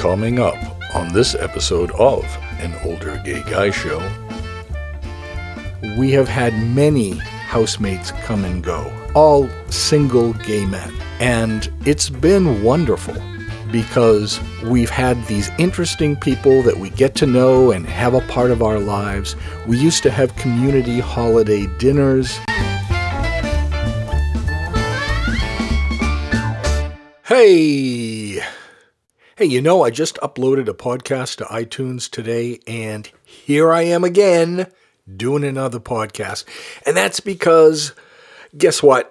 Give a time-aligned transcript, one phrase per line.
[0.00, 0.56] Coming up
[0.94, 2.24] on this episode of
[2.58, 3.98] An Older Gay Guy Show,
[5.98, 10.90] we have had many housemates come and go, all single gay men.
[11.18, 13.14] And it's been wonderful
[13.70, 18.50] because we've had these interesting people that we get to know and have a part
[18.50, 19.36] of our lives.
[19.66, 22.38] We used to have community holiday dinners.
[27.26, 28.19] Hey!
[29.40, 34.04] Hey, you know, I just uploaded a podcast to iTunes today, and here I am
[34.04, 34.66] again
[35.16, 36.44] doing another podcast.
[36.84, 37.94] And that's because,
[38.58, 39.10] guess what?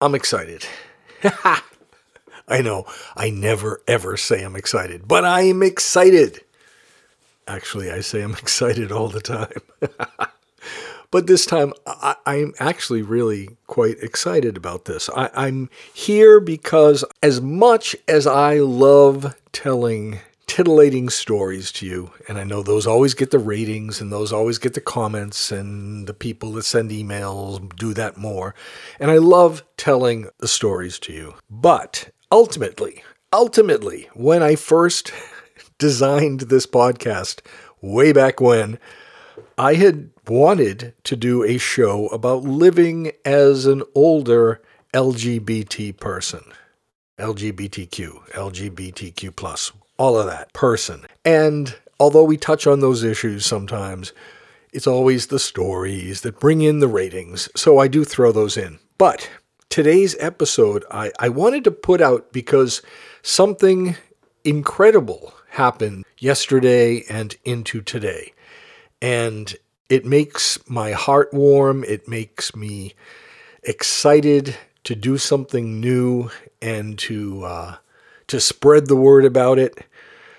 [0.00, 0.64] I'm excited.
[1.24, 6.44] I know, I never ever say I'm excited, but I am excited.
[7.48, 10.28] Actually, I say I'm excited all the time.
[11.10, 15.08] But this time, I, am actually really quite excited about this.
[15.10, 22.38] I, I'm here because, as much as I love telling titillating stories to you, and
[22.38, 26.14] I know those always get the ratings and those always get the comments, and the
[26.14, 28.54] people that send emails do that more.
[29.00, 31.34] And I love telling the stories to you.
[31.50, 35.12] But ultimately, ultimately, when I first
[35.78, 37.40] designed this podcast
[37.80, 38.78] way back when,
[39.58, 44.62] I had wanted to do a show about living as an older
[44.94, 46.42] LGBT person.
[47.18, 51.06] LGBTQ, LGBTQ plus, all of that person.
[51.24, 54.12] And although we touch on those issues sometimes,
[54.72, 57.48] it's always the stories that bring in the ratings.
[57.56, 58.78] So I do throw those in.
[58.98, 59.30] But
[59.70, 62.82] today's episode, I, I wanted to put out because
[63.22, 63.96] something
[64.44, 68.34] incredible happened yesterday and into today.
[69.00, 69.54] And
[69.88, 71.84] it makes my heart warm.
[71.84, 72.94] It makes me
[73.62, 76.30] excited to do something new
[76.62, 77.76] and to uh,
[78.28, 79.84] to spread the word about it.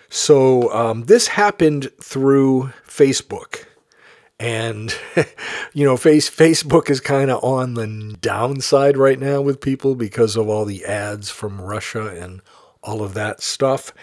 [0.10, 3.66] So um, this happened through Facebook,
[4.40, 4.94] and
[5.74, 10.36] you know, face Facebook is kind of on the downside right now with people because
[10.36, 12.42] of all the ads from Russia and
[12.84, 13.94] all of that stuff.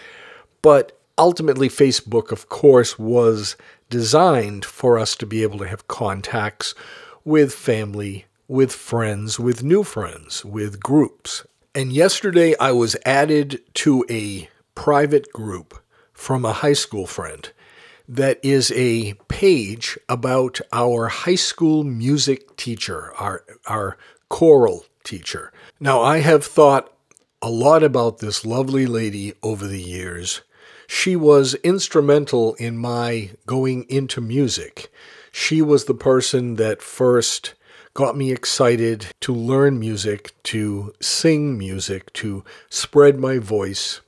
[0.61, 3.55] But ultimately, Facebook, of course, was
[3.89, 6.75] designed for us to be able to have contacts
[7.23, 11.45] with family, with friends, with new friends, with groups.
[11.73, 15.81] And yesterday I was added to a private group
[16.13, 17.49] from a high school friend
[18.07, 23.97] that is a page about our high school music teacher, our, our
[24.29, 25.51] choral teacher.
[25.79, 26.91] Now, I have thought
[27.41, 30.41] a lot about this lovely lady over the years
[30.87, 34.91] she was instrumental in my going into music.
[35.31, 37.53] She was the person that first
[37.93, 44.01] got me excited to learn music, to sing music, to spread my voice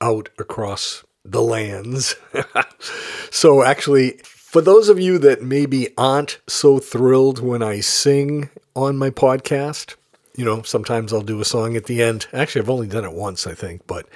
[0.00, 2.16] out across the lands.
[3.30, 8.96] so, actually, for those of you that maybe aren't so thrilled when I sing on
[8.96, 9.94] my podcast,
[10.36, 12.26] you know, sometimes I'll do a song at the end.
[12.32, 14.08] Actually, I've only done it once, I think, but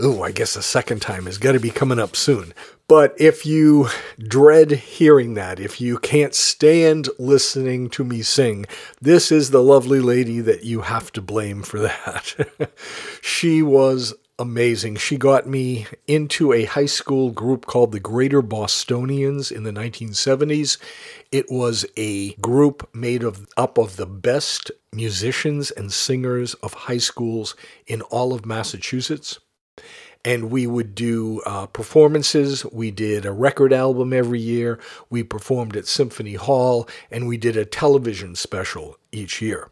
[0.00, 2.54] oh, I guess the second time is going to be coming up soon.
[2.88, 3.88] But if you
[4.18, 8.66] dread hearing that, if you can't stand listening to me sing,
[9.00, 12.34] this is the lovely lady that you have to blame for that.
[13.20, 14.96] she was amazing.
[14.96, 20.78] She got me into a high school group called the Greater Bostonians in the 1970s.
[21.30, 26.98] It was a group made of, up of the best musicians and singers of high
[26.98, 27.54] schools
[27.86, 29.38] in all of Massachusetts
[30.24, 32.64] and we would do uh, performances.
[32.66, 34.78] We did a record album every year.
[35.08, 39.70] We performed at Symphony Hall, and we did a television special each year.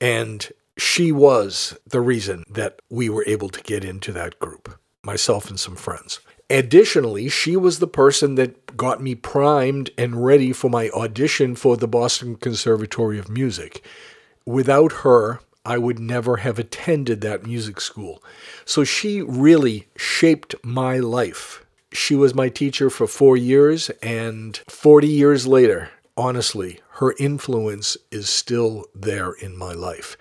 [0.00, 5.48] And she was the reason that we were able to get into that group, myself
[5.48, 6.20] and some friends.
[6.48, 11.76] Additionally, she was the person that got me primed and ready for my audition for
[11.76, 13.84] the Boston Conservatory of Music.
[14.44, 18.22] Without her, I would never have attended that music school.
[18.64, 21.64] So she really shaped my life.
[21.92, 28.28] She was my teacher for four years, and 40 years later, honestly, her influence is
[28.28, 30.16] still there in my life.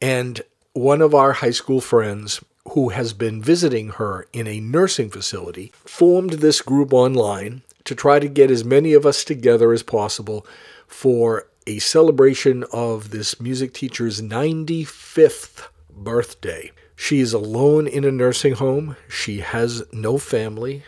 [0.00, 0.42] And
[0.74, 5.72] one of our high school friends, who has been visiting her in a nursing facility,
[5.84, 10.46] formed this group online to try to get as many of us together as possible
[10.86, 16.70] for a celebration of this music teacher's 95th birthday.
[16.96, 18.96] She is alone in a nursing home.
[19.08, 20.84] She has no family.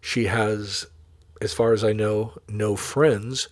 [0.00, 0.86] She has,
[1.40, 3.48] as far as I know, no friends.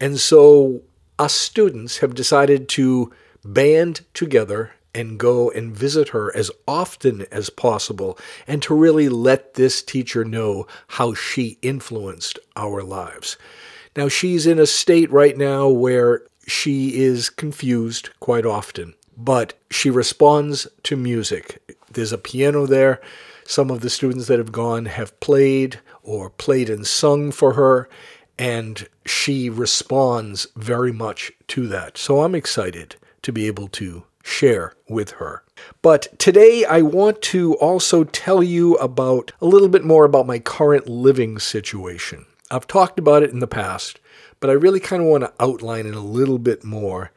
[0.00, 0.82] And so
[1.18, 3.12] us students have decided to
[3.44, 9.54] band together and go and visit her as often as possible and to really let
[9.54, 13.36] this teacher know how she influenced our lives.
[13.96, 19.90] Now, she's in a state right now where she is confused quite often, but she
[19.90, 21.76] responds to music.
[21.90, 23.00] There's a piano there.
[23.44, 27.88] Some of the students that have gone have played or played and sung for her,
[28.38, 31.98] and she responds very much to that.
[31.98, 35.42] So I'm excited to be able to share with her.
[35.82, 40.38] But today I want to also tell you about a little bit more about my
[40.38, 42.26] current living situation.
[42.52, 43.98] I've talked about it in the past,
[44.38, 47.10] but I really kind of want to outline it a little bit more.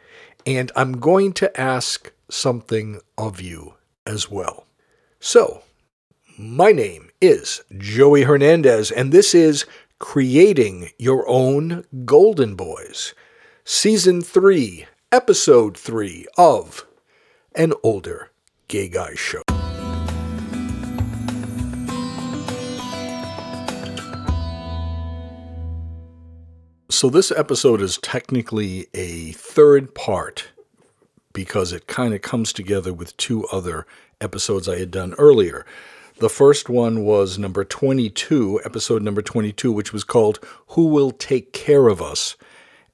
[0.45, 3.73] And I'm going to ask something of you
[4.07, 4.65] as well.
[5.19, 5.63] So,
[6.37, 9.65] my name is Joey Hernandez, and this is
[9.99, 13.13] Creating Your Own Golden Boys,
[13.65, 16.85] Season 3, Episode 3 of
[17.55, 18.31] An Older
[18.69, 19.54] Gay Guy Show.
[26.95, 30.51] So, this episode is technically a third part
[31.33, 33.85] because it kind of comes together with two other
[34.21, 35.65] episodes I had done earlier.
[36.19, 41.51] The first one was number 22, episode number 22, which was called Who Will Take
[41.51, 42.37] Care of Us?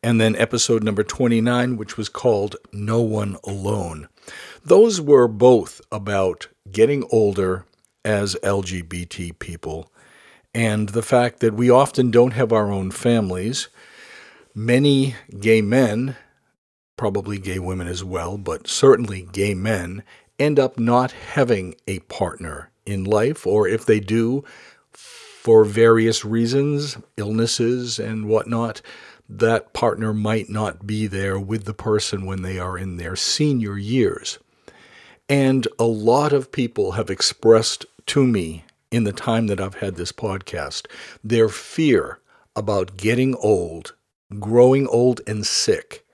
[0.01, 4.07] And then episode number 29, which was called No One Alone.
[4.65, 7.65] Those were both about getting older
[8.04, 9.92] as LGBT people
[10.54, 13.69] and the fact that we often don't have our own families
[14.53, 16.15] many gay men,
[16.98, 20.03] probably gay women as well, but certainly gay men,
[20.39, 24.44] end up not having a partner in life, or if they do,
[24.92, 28.81] for various reasons, illnesses and whatnot,
[29.27, 33.77] that partner might not be there with the person when they are in their senior
[33.77, 34.38] years.
[35.30, 39.95] And a lot of people have expressed to me in the time that I've had
[39.95, 40.88] this podcast
[41.24, 42.19] their fear
[42.56, 43.94] about getting old
[44.39, 46.06] growing old and sick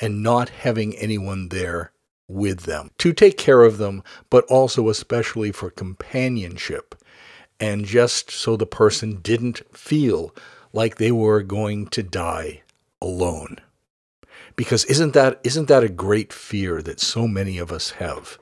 [0.00, 1.92] and not having anyone there
[2.28, 6.94] with them to take care of them, but also especially for companionship
[7.60, 10.34] and just so the person didn't feel
[10.72, 12.62] like they were going to die
[13.00, 13.56] alone.
[14.56, 18.38] Because isn't that isn't that a great fear that so many of us have?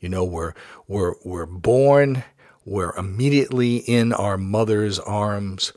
[0.00, 0.52] You know, we're
[0.88, 2.24] we're we're born,
[2.64, 5.72] we're immediately in our mother's arms,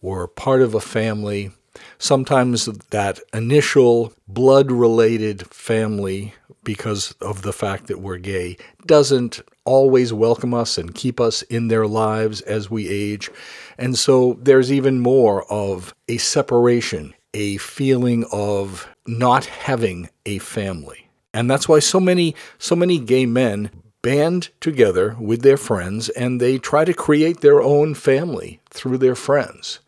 [0.00, 1.52] we're part of a family,
[1.98, 6.34] Sometimes that initial blood related family,
[6.64, 8.56] because of the fact that we're gay,
[8.86, 13.30] doesn't always welcome us and keep us in their lives as we age.
[13.78, 21.08] And so there's even more of a separation, a feeling of not having a family.
[21.32, 23.70] And that's why so many so many gay men
[24.02, 29.14] band together with their friends and they try to create their own family through their
[29.14, 29.80] friends.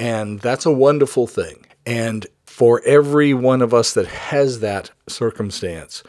[0.00, 1.66] And that's a wonderful thing.
[1.84, 6.02] And for every one of us that has that circumstance,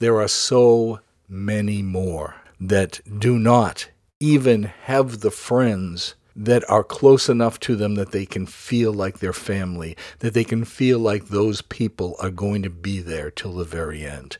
[0.00, 1.00] there are so
[1.30, 3.88] many more that do not
[4.20, 9.18] even have the friends that are close enough to them that they can feel like
[9.18, 13.54] their family, that they can feel like those people are going to be there till
[13.54, 14.36] the very end.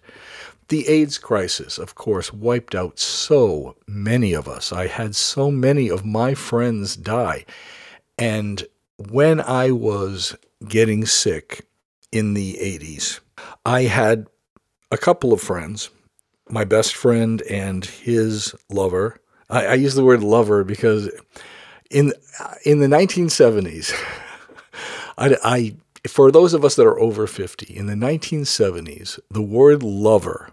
[0.69, 4.71] The AIDS crisis, of course, wiped out so many of us.
[4.71, 7.47] I had so many of my friends die.
[8.19, 8.67] And
[8.99, 10.37] when I was
[10.67, 11.67] getting sick
[12.11, 13.21] in the 80s,
[13.64, 14.26] I had
[14.90, 15.90] a couple of friends,
[16.50, 19.21] my best friend and his lover.
[19.49, 21.11] I, I use the word lover because
[21.90, 22.12] in
[22.64, 23.93] in the 1970s,
[25.19, 25.76] I, I
[26.09, 30.50] for those of us that are over 50, in the 1970s, the word lover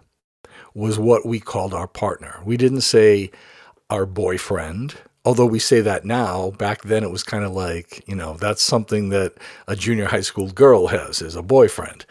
[0.74, 2.40] was what we called our partner.
[2.44, 3.30] We didn't say
[3.88, 8.14] our boyfriend although we say that now, back then it was kind of like, you
[8.14, 9.34] know, that's something that
[9.66, 12.06] a junior high school girl has as a boyfriend.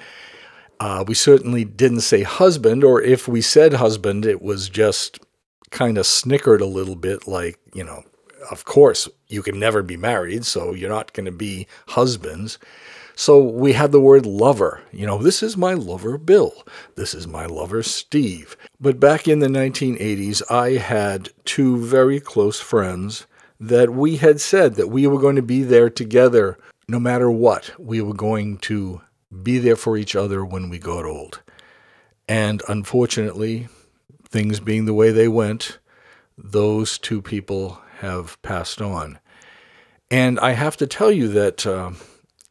[0.81, 5.19] Uh, we certainly didn't say husband, or if we said husband, it was just
[5.71, 8.03] kind of snickered a little bit, like, you know,
[8.51, 12.59] of course, you can never be married, so you're not going to be husbands.
[13.15, 14.81] So we had the word lover.
[14.91, 16.53] You know, this is my lover Bill.
[16.95, 18.57] This is my lover Steve.
[18.79, 23.25] But back in the 1980s, I had two very close friends
[23.57, 26.57] that we had said that we were going to be there together
[26.89, 27.71] no matter what.
[27.79, 29.01] We were going to
[29.43, 31.41] be there for each other when we got old.
[32.27, 33.69] And unfortunately,
[34.27, 35.79] things being the way they went,
[36.37, 39.19] those two people have passed on.
[40.11, 41.65] And I have to tell you that.
[41.65, 41.91] Uh,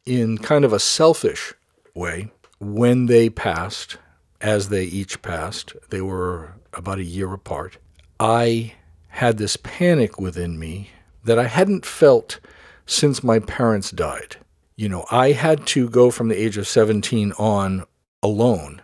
[0.05, 1.53] in kind of a selfish
[1.93, 3.97] way when they passed
[4.41, 7.77] as they each passed, they were about a year apart,
[8.19, 8.73] I
[9.07, 10.91] had this panic within me
[11.23, 12.39] that I hadn't felt
[12.85, 14.37] since my parents died.
[14.75, 17.85] You know, I had to go from the age of 17 on
[18.21, 18.81] alone,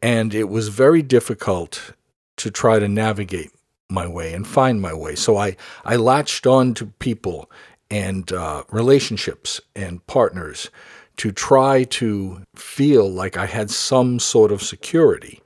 [0.00, 1.92] and it was very difficult
[2.36, 3.50] to try to navigate
[3.90, 5.16] my way and find my way.
[5.16, 7.50] So I, I latched on to people
[7.90, 10.70] and uh, relationships and partners
[11.16, 15.40] to try to feel like I had some sort of security.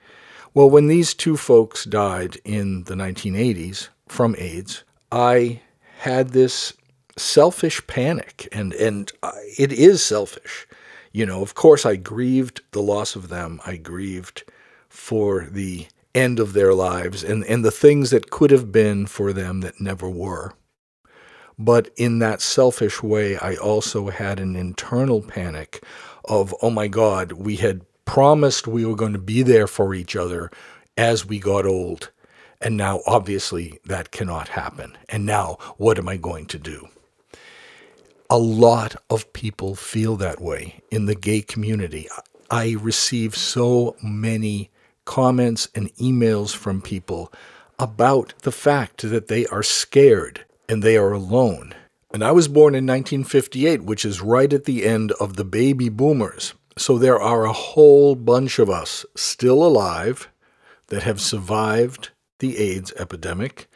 [0.55, 5.61] Well, when these two folks died in the 1980s from AIDS, I
[6.01, 6.75] had this
[7.17, 9.11] selfish panic, and and
[9.59, 10.67] it is selfish.
[11.13, 13.61] You know, of course, I grieved the loss of them.
[13.67, 14.45] I grieved
[14.89, 19.33] for the end of their lives and, and the things that could have been for
[19.33, 20.53] them that never were.
[21.59, 25.85] But in that selfish way, I also had an internal panic
[26.25, 30.17] of, oh my God, we had promised we were going to be there for each
[30.17, 30.51] other
[30.97, 32.11] as we got old.
[32.61, 34.97] And now, obviously, that cannot happen.
[35.09, 36.89] And now, what am I going to do?
[38.31, 42.09] A lot of people feel that way in the gay community.
[42.51, 44.71] I receive so many
[45.05, 47.33] comments and emails from people
[47.79, 51.75] about the fact that they are scared and they are alone.
[52.13, 55.91] And I was born in 1958, which is right at the end of the baby
[55.91, 56.55] boomers.
[56.79, 60.29] So there are a whole bunch of us still alive
[60.89, 63.69] that have survived the AIDS epidemic,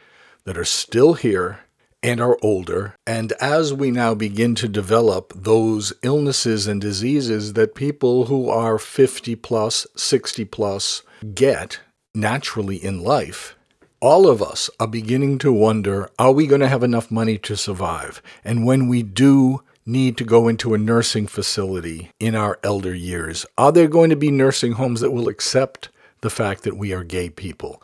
[0.45, 1.59] that are still here
[2.01, 2.95] and are older.
[3.05, 8.79] And as we now begin to develop those illnesses and diseases that people who are
[8.79, 11.79] 50 plus, 60 plus get
[12.15, 13.56] naturally in life,
[13.99, 17.57] all of us are beginning to wonder are we going to have enough money to
[17.57, 18.21] survive?
[18.43, 23.45] And when we do need to go into a nursing facility in our elder years,
[23.57, 25.89] are there going to be nursing homes that will accept
[26.21, 27.81] the fact that we are gay people?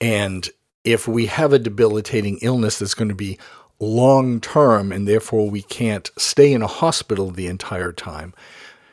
[0.00, 0.48] And
[0.84, 3.38] if we have a debilitating illness that's going to be
[3.78, 8.32] long term and therefore we can't stay in a hospital the entire time,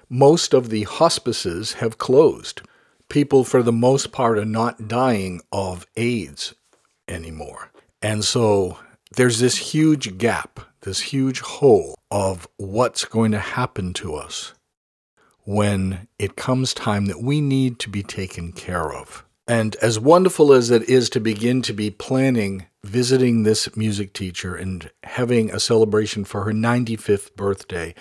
[0.10, 2.62] most of the hospices have closed
[3.14, 6.56] people, for the most part, are not dying of AIDS
[7.08, 7.72] anymore.
[8.02, 8.80] And so
[9.16, 14.56] there's this huge gap, this huge hole of what's going to happen to us
[15.44, 19.24] when it comes time that we need to be taken care of.
[19.48, 24.56] And as wonderful as it is to begin to be planning visiting this music teacher
[24.56, 27.94] and having a celebration for her 95th birthday,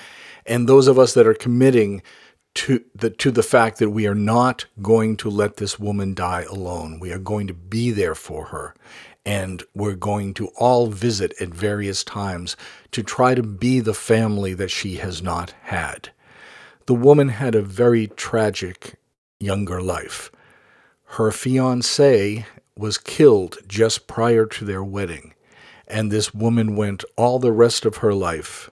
[0.47, 2.03] and those of us that are committing
[2.55, 6.43] to the to the fact that we are not going to let this woman die
[6.43, 7.01] alone.
[7.01, 8.75] We are going to be there for her.
[9.25, 12.57] And we're going to all visit at various times
[12.91, 16.11] to try to be the family that she has not had.
[16.87, 18.97] The woman had a very tragic
[19.39, 20.33] younger life.
[21.05, 25.35] Her fiance was killed just prior to their wedding,
[25.87, 28.71] and this woman went all the rest of her life.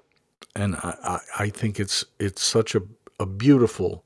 [0.57, 2.83] And I, I, I think it's it's such a
[3.21, 4.05] a beautiful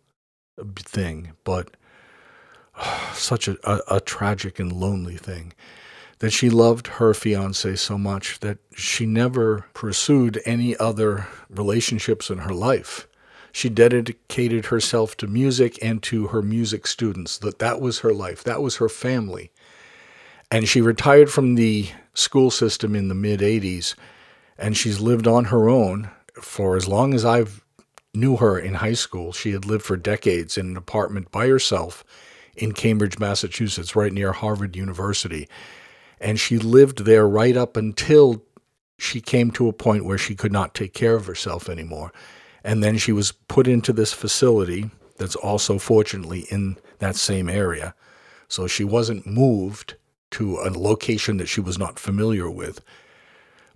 [0.60, 1.76] uh, thing, but
[3.14, 5.52] such a, a, a, tragic and lonely thing.
[6.20, 12.38] That she loved her fiance so much that she never pursued any other relationships in
[12.38, 13.06] her life.
[13.52, 17.38] She dedicated herself to music and to her music students.
[17.38, 18.42] That that was her life.
[18.44, 19.50] That was her family.
[20.50, 23.94] And she retired from the school system in the mid 80s
[24.58, 27.63] and she's lived on her own for as long as I've
[28.14, 29.32] knew her in high school.
[29.32, 32.04] She had lived for decades in an apartment by herself
[32.56, 35.48] in Cambridge, Massachusetts, right near Harvard University.
[36.20, 38.42] And she lived there right up until
[38.98, 42.12] she came to a point where she could not take care of herself anymore.
[42.62, 47.94] And then she was put into this facility that's also, fortunately, in that same area.
[48.48, 49.96] So she wasn't moved
[50.32, 52.80] to a location that she was not familiar with.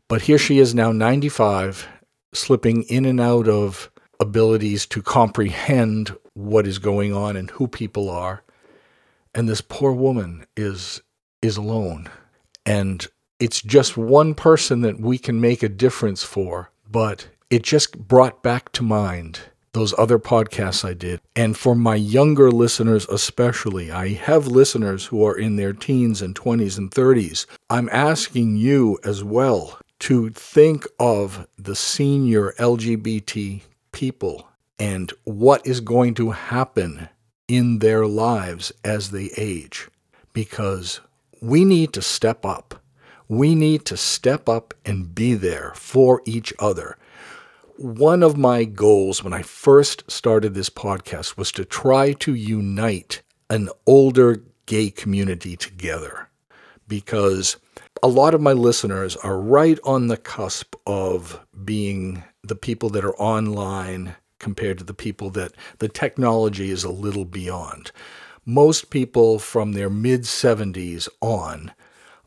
[0.09, 1.87] But here she is now, 95,
[2.33, 3.91] slipping in and out of
[4.21, 8.43] abilities to comprehend what is going on and who people are.
[9.35, 11.03] And this poor woman is
[11.43, 12.11] is alone.
[12.67, 13.07] And
[13.39, 18.43] it's just one person that we can make a difference for, but it just brought
[18.43, 19.41] back to mind
[19.73, 21.21] those other podcasts I did.
[21.37, 26.35] And for my younger listeners, especially, I have listeners who are in their teens and
[26.35, 27.47] 20s and 30s.
[27.71, 35.81] I'm asking you as well to think of the senior LGBT people and what is
[35.81, 37.09] going to happen
[37.49, 39.89] in their lives as they age.
[40.33, 41.01] Because
[41.41, 42.83] we need to step up.
[43.29, 46.97] We need to step up and be there for each other.
[47.77, 53.23] One of my goals when I first started this podcast was to try to unite
[53.51, 56.29] an older gay community together
[56.87, 57.57] because
[58.03, 63.05] a lot of my listeners are right on the cusp of being the people that
[63.05, 67.91] are online compared to the people that the technology is a little beyond.
[68.45, 71.73] Most people from their mid 70s on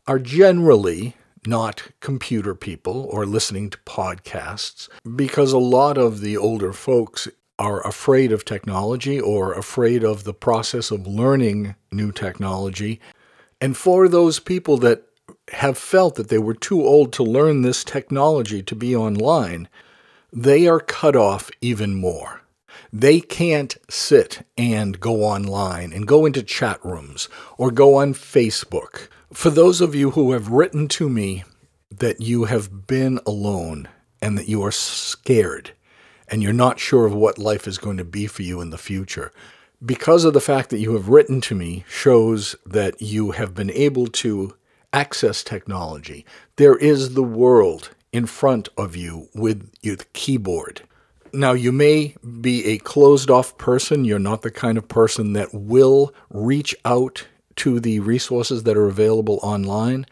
[0.06, 6.72] are generally not computer people or listening to podcasts because a lot of the older
[6.72, 13.00] folks are afraid of technology or afraid of the process of learning new technology.
[13.60, 15.04] And for those people that
[15.52, 19.68] have felt that they were too old to learn this technology to be online,
[20.32, 22.40] they are cut off even more.
[22.92, 29.08] They can't sit and go online and go into chat rooms or go on Facebook.
[29.32, 31.44] For those of you who have written to me
[31.90, 33.88] that you have been alone
[34.20, 35.72] and that you are scared
[36.28, 38.78] and you're not sure of what life is going to be for you in the
[38.78, 39.32] future,
[39.84, 43.70] because of the fact that you have written to me shows that you have been
[43.70, 44.54] able to
[44.92, 46.24] access technology.
[46.56, 50.82] There is the world in front of you with your keyboard.
[51.32, 54.04] Now, you may be a closed off person.
[54.04, 57.26] You're not the kind of person that will reach out
[57.56, 60.06] to the resources that are available online,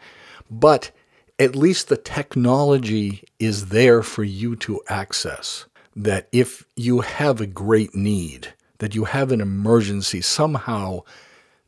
[0.49, 0.91] but
[1.37, 5.65] at least the technology is there for you to access.
[5.95, 11.01] That if you have a great need, that you have an emergency, somehow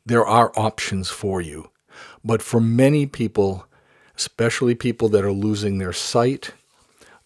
[0.06, 1.70] there are options for you.
[2.24, 3.66] But for many people,
[4.16, 6.52] especially people that are losing their sight,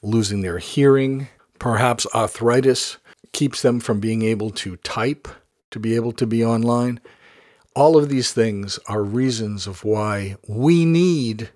[0.02, 1.28] losing their hearing,
[1.59, 2.99] perhaps arthritis
[3.33, 5.28] keeps them from being able to type,
[5.71, 7.00] to be able to be online.
[7.75, 11.50] All of these things are reasons of why we need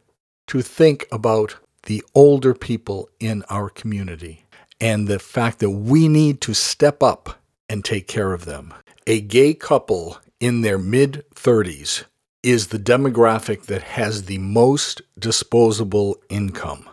[0.49, 4.45] to think about the older people in our community
[4.81, 8.75] and the fact that we need to step up and take care of them.
[9.07, 12.05] A gay couple in their mid 30s
[12.43, 16.89] is the demographic that has the most disposable income.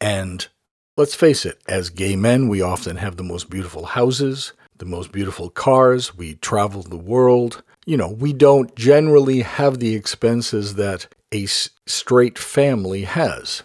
[0.00, 0.46] And
[0.96, 5.12] let's face it, as gay men, we often have the most beautiful houses, the most
[5.12, 7.62] beautiful cars, we travel the world.
[7.84, 13.62] You know, we don't generally have the expenses that a straight family has.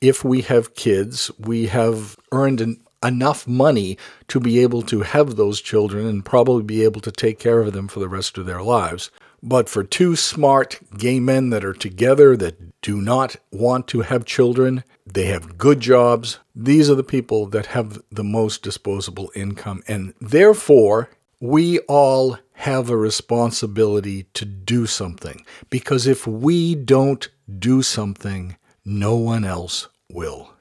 [0.00, 5.36] If we have kids, we have earned an, enough money to be able to have
[5.36, 8.46] those children and probably be able to take care of them for the rest of
[8.46, 9.10] their lives.
[9.42, 14.24] But for two smart gay men that are together that do not want to have
[14.24, 19.82] children, they have good jobs, these are the people that have the most disposable income.
[19.88, 25.44] And therefore, we all have a responsibility to do something.
[25.70, 30.52] Because if we don't do something, no one else will.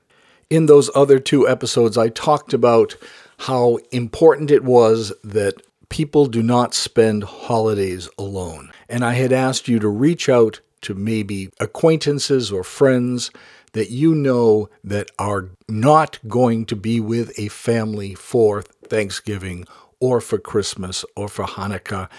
[0.50, 2.96] In those other two episodes, I talked about
[3.40, 8.72] how important it was that people do not spend holidays alone.
[8.88, 13.32] And I had asked you to reach out to maybe acquaintances or friends
[13.74, 19.68] that you know that are not going to be with a family for Thanksgiving
[20.00, 22.10] or for Christmas or for Hanukkah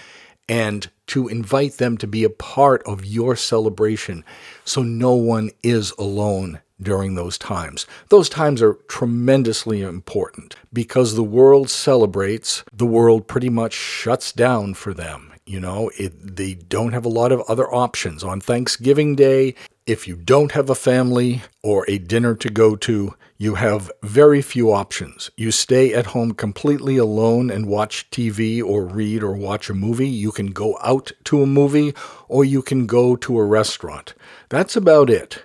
[0.47, 4.23] and to invite them to be a part of your celebration
[4.65, 7.85] so no one is alone during those times.
[8.09, 14.73] Those times are tremendously important because the world celebrates, the world pretty much shuts down
[14.73, 15.33] for them.
[15.45, 18.23] You know, it, they don't have a lot of other options.
[18.23, 19.55] On Thanksgiving Day,
[19.87, 24.41] if you don't have a family or a dinner to go to, you have very
[24.43, 25.31] few options.
[25.35, 30.07] You stay at home completely alone and watch TV or read or watch a movie.
[30.07, 31.95] You can go out to a movie
[32.27, 34.13] or you can go to a restaurant.
[34.49, 35.43] That's about it.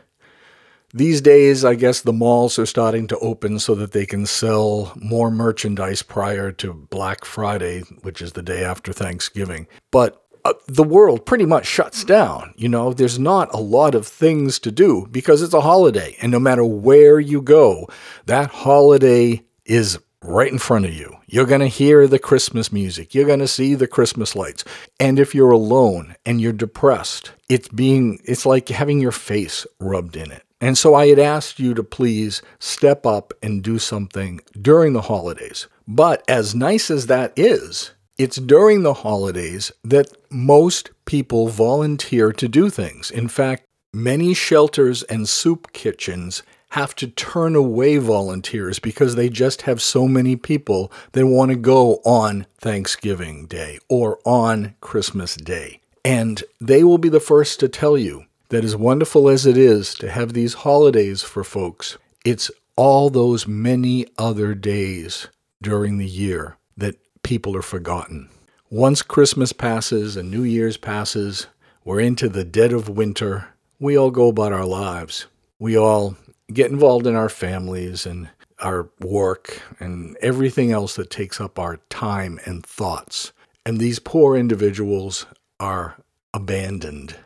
[0.97, 4.95] These days, I guess the malls are starting to open so that they can sell
[4.97, 9.67] more merchandise prior to Black Friday, which is the day after Thanksgiving.
[9.91, 12.55] But uh, the world pretty much shuts down.
[12.57, 16.17] You know, there's not a lot of things to do because it's a holiday.
[16.23, 17.91] And no matter where you go,
[18.25, 21.15] that holiday is right in front of you.
[21.27, 23.15] You're going to hear the Christmas music.
[23.15, 24.65] You're going to see the Christmas lights.
[24.99, 30.17] And if you're alone and you're depressed, it's being it's like having your face rubbed
[30.17, 30.46] in it.
[30.61, 35.03] And so I had asked you to please step up and do something during the
[35.03, 35.67] holidays.
[35.87, 42.49] But as nice as that is, it's during the holidays that most people volunteer to
[42.49, 43.11] do things.
[43.11, 49.63] In fact, many shelters and soup kitchens have to turn away volunteers because they just
[49.63, 55.81] have so many people that want to go on Thanksgiving Day or on Christmas Day.
[56.05, 59.95] And they will be the first to tell you that as wonderful as it is
[59.97, 65.29] to have these holidays for folks, it's all those many other days
[65.63, 68.29] during the year that people are forgotten.
[68.71, 71.47] Once Christmas passes and New Year's passes,
[71.85, 73.49] we're into the dead of winter.
[73.79, 75.27] We all go about our lives.
[75.59, 76.17] We all
[76.53, 78.29] get involved in our families and
[78.61, 83.33] our work and everything else that takes up our time and thoughts.
[83.65, 85.27] And these poor individuals
[85.59, 85.97] are
[86.33, 87.17] abandoned.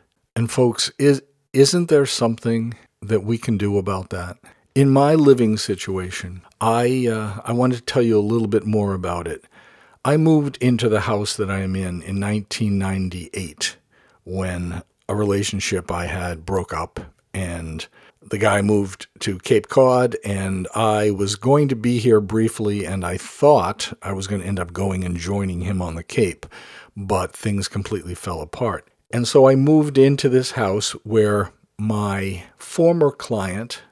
[0.40, 1.22] And folks, is
[1.52, 2.72] isn't there something
[3.02, 4.38] that we can do about that?
[4.74, 8.94] In my living situation, I uh, I want to tell you a little bit more
[8.94, 9.44] about it.
[10.02, 13.76] I moved into the house that I am in in 1998
[14.24, 17.86] when a relationship I had broke up and
[18.22, 23.04] the guy moved to Cape Cod and I was going to be here briefly and
[23.04, 26.46] I thought I was going to end up going and joining him on the Cape,
[26.96, 28.86] but things completely fell apart.
[29.12, 33.82] And so I moved into this house where my former client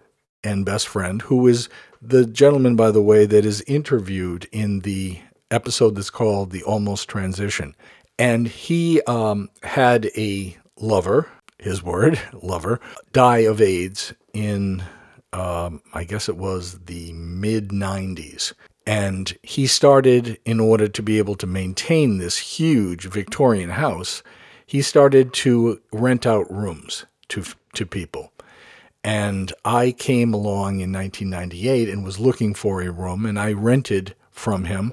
[0.45, 1.69] and best friend, who is
[2.01, 5.19] the gentleman, by the way, that is interviewed in the
[5.51, 7.75] episode that's called The Almost Transition.
[8.19, 11.29] And he um, had a lover,
[11.59, 12.81] his word, lover,
[13.13, 14.85] die of AIDS in,
[15.33, 18.53] um, I guess it was the mid 90s.
[18.87, 24.23] And he started, in order to be able to maintain this huge Victorian house,
[24.69, 28.31] he started to rent out rooms to, to people.
[29.03, 34.15] And I came along in 1998 and was looking for a room, and I rented
[34.31, 34.93] from him.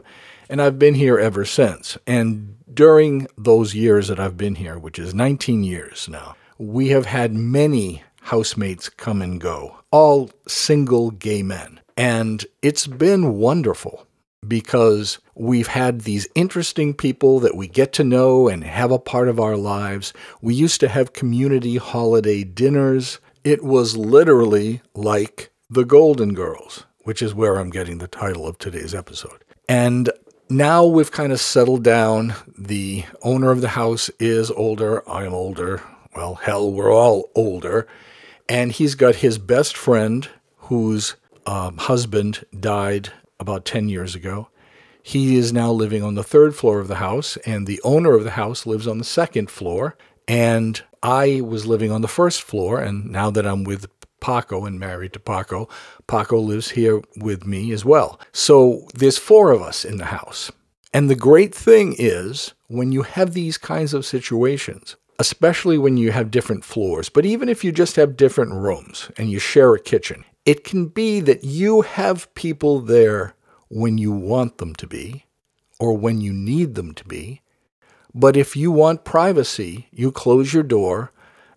[0.50, 1.98] And I've been here ever since.
[2.08, 7.08] And during those years that I've been here, which is 19 years now, we have
[7.08, 11.82] had many housemates come and go, all single gay men.
[11.98, 14.08] And it's been wonderful
[14.48, 19.28] because we've had these interesting people that we get to know and have a part
[19.28, 20.14] of our lives.
[20.42, 23.20] We used to have community holiday dinners.
[23.44, 28.58] It was literally like the Golden Girls, which is where I'm getting the title of
[28.58, 29.44] today's episode.
[29.68, 30.10] And
[30.50, 32.36] now we've kind of settled down.
[32.58, 35.08] The owner of the house is older.
[35.10, 35.82] I'm older.
[36.16, 37.88] Well, hell, we're all older.
[38.48, 44.50] And he's got his best friend whose um, husband died about 10 years ago.
[45.04, 48.24] He is now living on the third floor of the house, and the owner of
[48.24, 49.96] the house lives on the second floor.
[50.28, 53.86] And I was living on the first floor, and now that I'm with
[54.20, 55.70] Paco and married to Paco,
[56.08, 58.20] Paco lives here with me as well.
[58.34, 60.52] So there's four of us in the house.
[60.92, 66.12] And the great thing is, when you have these kinds of situations, especially when you
[66.12, 69.80] have different floors, but even if you just have different rooms and you share a
[69.80, 73.34] kitchen, it can be that you have people there
[73.68, 75.26] when you want them to be
[75.80, 77.42] or when you need them to be.
[78.14, 81.12] But if you want privacy, you close your door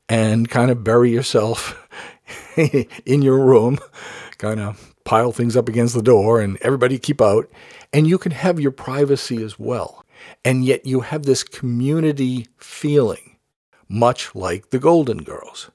[0.09, 1.87] and kind of bury yourself
[2.57, 3.79] in your room,
[4.38, 7.48] kind of pile things up against the door and everybody keep out.
[7.92, 10.05] And you can have your privacy as well.
[10.44, 13.37] And yet you have this community feeling,
[13.88, 15.70] much like the Golden Girls.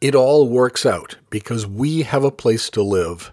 [0.00, 3.32] It all works out because we have a place to live,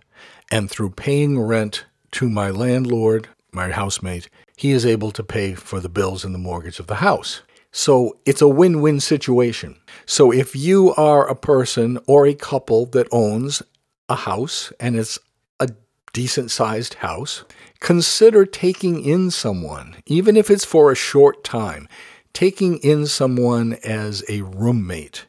[0.51, 4.27] and through paying rent to my landlord, my housemate,
[4.57, 7.41] he is able to pay for the bills and the mortgage of the house.
[7.71, 9.79] So it's a win win situation.
[10.05, 13.63] So if you are a person or a couple that owns
[14.09, 15.17] a house and it's
[15.61, 15.69] a
[16.11, 17.45] decent sized house,
[17.79, 21.87] consider taking in someone, even if it's for a short time,
[22.33, 25.26] taking in someone as a roommate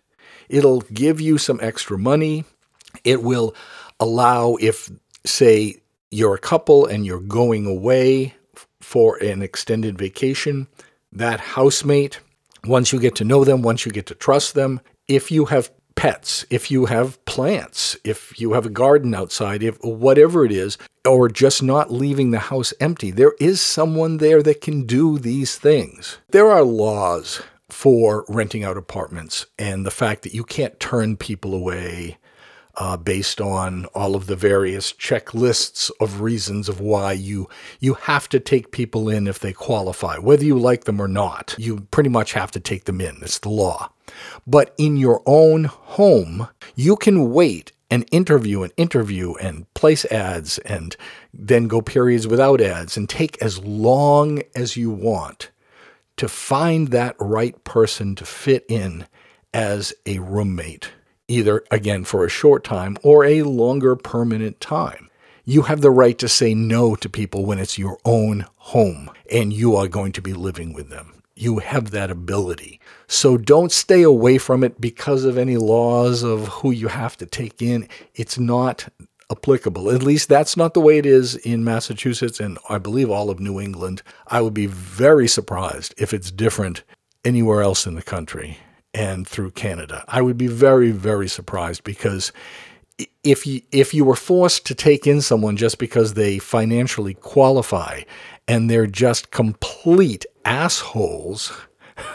[0.48, 2.44] It'll give you some extra money.
[3.04, 3.54] It will
[4.00, 4.90] allow, if,
[5.24, 5.76] say,
[6.10, 8.34] you're a couple and you're going away
[8.80, 10.68] for an extended vacation,
[11.12, 12.20] that housemate,
[12.64, 15.70] once you get to know them, once you get to trust them, if you have
[15.94, 20.78] pets, if you have plants, if you have a garden outside, if whatever it is,
[21.04, 25.56] or just not leaving the house empty, there is someone there that can do these
[25.56, 26.18] things.
[26.30, 31.54] There are laws for renting out apartments and the fact that you can't turn people
[31.54, 32.18] away
[32.78, 37.48] uh, based on all of the various checklists of reasons of why you
[37.80, 41.54] you have to take people in if they qualify, whether you like them or not.
[41.58, 43.18] You pretty much have to take them in.
[43.22, 43.90] It's the law.
[44.46, 50.58] But in your own home, you can wait and interview and interview and place ads
[50.58, 50.96] and
[51.34, 55.50] then go periods without ads and take as long as you want
[56.18, 59.06] to find that right person to fit in
[59.54, 60.90] as a roommate,
[61.26, 65.08] either again for a short time or a longer permanent time.
[65.44, 69.52] You have the right to say no to people when it's your own home and
[69.52, 71.22] you are going to be living with them.
[71.34, 72.80] You have that ability.
[73.06, 77.26] So don't stay away from it because of any laws of who you have to
[77.26, 77.88] take in.
[78.14, 78.88] It's not
[79.30, 79.90] applicable.
[79.90, 83.40] At least that's not the way it is in Massachusetts and I believe all of
[83.40, 84.02] New England.
[84.26, 86.82] I would be very surprised if it's different
[87.24, 88.58] anywhere else in the country
[88.94, 90.04] and through Canada.
[90.08, 92.32] I would be very, very surprised because
[93.22, 98.00] if you if you were forced to take in someone just because they financially qualify
[98.48, 101.52] and they're just complete assholes,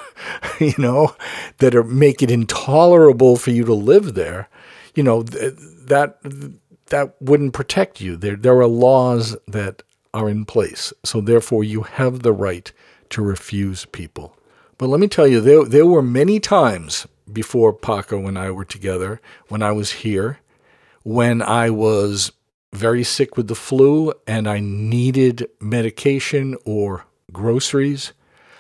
[0.60, 1.16] you know,
[1.60, 4.50] that are make it intolerable for you to live there,
[4.96, 6.18] you know, that
[6.88, 8.16] that wouldn't protect you.
[8.18, 10.94] There there are laws that are in place.
[11.04, 12.72] So therefore you have the right
[13.10, 14.38] to refuse people.
[14.78, 18.66] But let me tell you, there, there were many times before Paco and I were
[18.66, 20.40] together, when I was here,
[21.04, 22.32] when I was
[22.74, 28.14] very sick with the flu and I needed medication or groceries,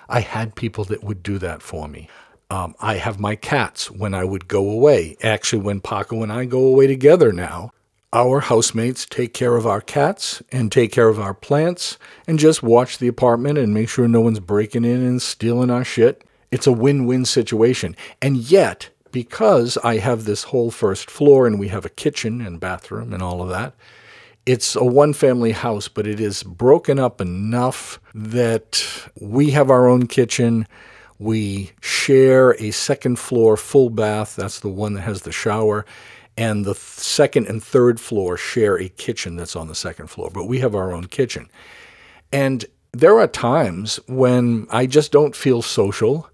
[0.07, 2.09] I had people that would do that for me.
[2.49, 5.17] Um, I have my cats when I would go away.
[5.23, 7.71] Actually, when Paco and I go away together now,
[8.13, 11.97] our housemates take care of our cats and take care of our plants
[12.28, 15.84] and just watch the apartment and make sure no one's breaking in and stealing our
[15.84, 16.23] shit.
[16.52, 17.95] It's a win win situation.
[18.21, 22.60] And yet, because I have this whole first floor and we have a kitchen and
[22.60, 23.73] bathroom and all of that,
[24.45, 29.88] it's a one family house, but it is broken up enough that we have our
[29.88, 30.67] own kitchen.
[31.17, 34.36] We share a second floor full bath.
[34.36, 35.86] That's the one that has the shower
[36.38, 40.46] and the second and third floor share a kitchen that's on the second floor, but
[40.46, 41.50] we have our own kitchen.
[42.32, 46.30] And there are times when I just don't feel social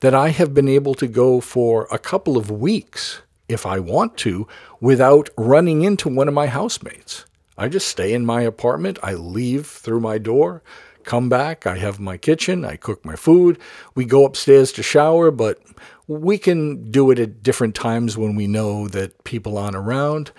[0.00, 4.16] that I have been able to go for a couple of weeks, if I want
[4.18, 4.48] to,
[4.80, 7.24] without running into one of my housemates.
[7.56, 10.62] I just stay in my apartment, I leave through my door,
[11.04, 13.58] come back, I have my kitchen, I cook my food,
[13.94, 15.60] we go upstairs to shower, but
[16.06, 20.32] we can do it at different times when we know that people aren't around.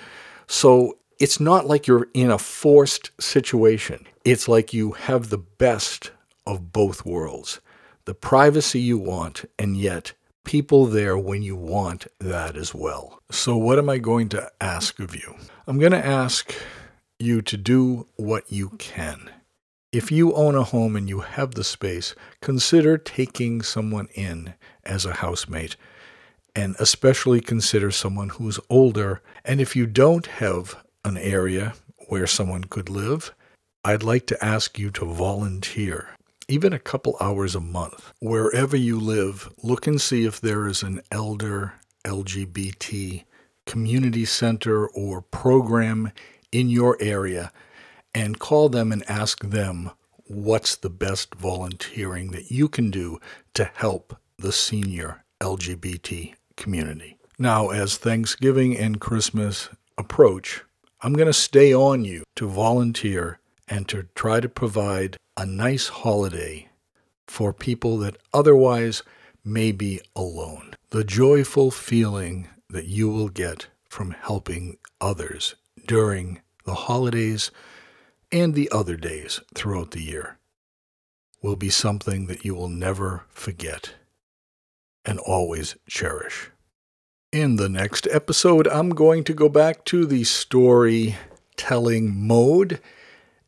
[0.47, 4.05] So it's not like you're in a forced situation.
[4.25, 6.11] It's like you have the best
[6.45, 7.59] of both worlds
[8.05, 10.11] the privacy you want, and yet
[10.43, 13.21] people there when you want that as well.
[13.31, 15.35] So, what am I going to ask of you?
[15.67, 16.53] I'm going to ask
[17.19, 19.29] you to do what you can.
[19.93, 25.05] If you own a home and you have the space, consider taking someone in as
[25.05, 25.75] a housemate,
[26.55, 29.21] and especially consider someone who's older.
[29.45, 30.75] And if you don't have
[31.05, 31.75] an area
[32.07, 33.35] where someone could live,
[33.85, 36.07] I'd like to ask you to volunteer,
[36.47, 38.13] even a couple hours a month.
[38.19, 43.25] Wherever you live, look and see if there is an elder LGBT
[43.67, 46.11] community center or program
[46.51, 47.51] in your area
[48.13, 49.91] and call them and ask them
[50.25, 53.19] what's the best volunteering that you can do
[53.53, 57.17] to help the senior LGBT community.
[57.37, 60.63] Now, as Thanksgiving and Christmas approach,
[61.01, 65.87] I'm going to stay on you to volunteer and to try to provide a nice
[65.87, 66.69] holiday
[67.27, 69.03] for people that otherwise
[69.43, 70.75] may be alone.
[70.91, 75.55] The joyful feeling that you will get from helping others
[75.87, 77.51] during the holidays
[78.33, 80.39] and the other days throughout the year
[81.41, 83.93] will be something that you will never forget
[85.05, 86.49] and always cherish.
[87.31, 92.81] In the next episode, I'm going to go back to the storytelling mode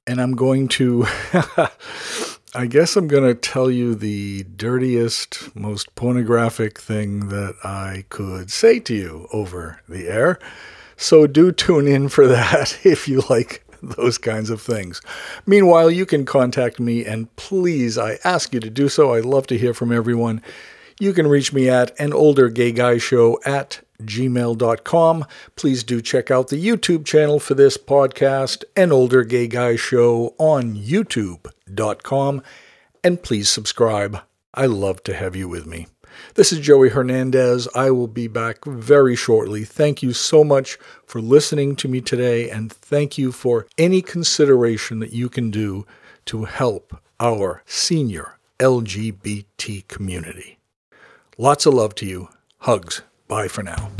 [0.05, 1.05] and I'm going to,
[2.53, 8.51] I guess I'm going to tell you the dirtiest, most pornographic thing that I could
[8.51, 10.37] say to you over the air.
[10.97, 15.01] So do tune in for that if you like those kinds of things.
[15.45, 19.13] Meanwhile, you can contact me, and please, I ask you to do so.
[19.13, 20.41] I love to hear from everyone.
[20.99, 25.25] You can reach me at an older gay guy show at gmail.com.
[25.55, 30.35] Please do check out the YouTube channel for this podcast, An Older Gay Guy Show
[30.37, 32.41] on youtube.com.
[33.03, 34.19] And please subscribe.
[34.53, 35.87] I love to have you with me.
[36.35, 37.67] This is Joey Hernandez.
[37.75, 39.63] I will be back very shortly.
[39.63, 44.99] Thank you so much for listening to me today, and thank you for any consideration
[44.99, 45.85] that you can do
[46.25, 50.59] to help our senior LGBT community.
[51.37, 52.29] Lots of love to you.
[52.59, 53.01] Hugs.
[53.27, 53.91] Bye for now.